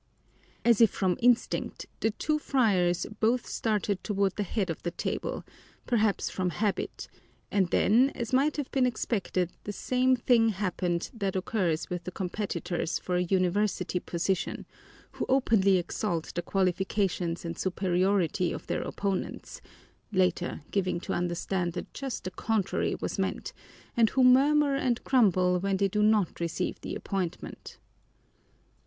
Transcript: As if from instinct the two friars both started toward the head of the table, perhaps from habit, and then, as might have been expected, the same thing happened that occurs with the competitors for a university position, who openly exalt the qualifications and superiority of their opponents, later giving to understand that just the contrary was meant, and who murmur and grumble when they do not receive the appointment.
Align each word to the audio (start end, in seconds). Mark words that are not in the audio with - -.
As 0.65 0.81
if 0.81 0.89
from 0.89 1.15
instinct 1.21 1.85
the 1.99 2.09
two 2.09 2.39
friars 2.39 3.05
both 3.19 3.45
started 3.45 4.03
toward 4.03 4.35
the 4.35 4.41
head 4.41 4.71
of 4.71 4.81
the 4.81 4.89
table, 4.89 5.43
perhaps 5.85 6.27
from 6.27 6.49
habit, 6.49 7.07
and 7.51 7.67
then, 7.69 8.09
as 8.15 8.33
might 8.33 8.57
have 8.57 8.71
been 8.71 8.87
expected, 8.87 9.51
the 9.63 9.71
same 9.71 10.15
thing 10.15 10.49
happened 10.49 11.11
that 11.13 11.35
occurs 11.35 11.87
with 11.91 12.03
the 12.05 12.11
competitors 12.11 12.97
for 12.97 13.15
a 13.15 13.21
university 13.21 13.99
position, 13.99 14.65
who 15.11 15.25
openly 15.29 15.77
exalt 15.77 16.31
the 16.33 16.41
qualifications 16.41 17.45
and 17.45 17.59
superiority 17.59 18.51
of 18.51 18.65
their 18.65 18.81
opponents, 18.81 19.61
later 20.11 20.63
giving 20.71 20.99
to 20.99 21.13
understand 21.13 21.73
that 21.73 21.93
just 21.93 22.23
the 22.23 22.31
contrary 22.31 22.95
was 22.99 23.19
meant, 23.19 23.53
and 23.95 24.09
who 24.09 24.23
murmur 24.23 24.73
and 24.75 25.03
grumble 25.03 25.59
when 25.59 25.77
they 25.77 25.87
do 25.87 26.01
not 26.01 26.39
receive 26.39 26.81
the 26.81 26.95
appointment. 26.95 27.77